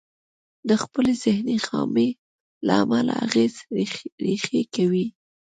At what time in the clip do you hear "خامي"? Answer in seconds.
1.65-2.09